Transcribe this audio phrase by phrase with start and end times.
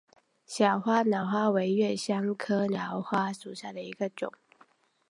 [0.47, 4.33] 小花荛花为瑞香科荛花属下的一个种。